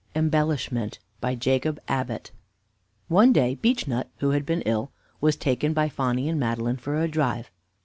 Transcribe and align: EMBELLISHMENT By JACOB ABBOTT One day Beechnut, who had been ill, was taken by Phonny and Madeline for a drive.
EMBELLISHMENT 0.15 0.97
By 1.19 1.35
JACOB 1.35 1.77
ABBOTT 1.87 2.31
One 3.07 3.31
day 3.31 3.53
Beechnut, 3.61 4.07
who 4.17 4.31
had 4.31 4.47
been 4.47 4.61
ill, 4.63 4.91
was 5.21 5.35
taken 5.35 5.73
by 5.73 5.89
Phonny 5.89 6.27
and 6.27 6.39
Madeline 6.39 6.77
for 6.77 6.99
a 6.99 7.07
drive. 7.07 7.51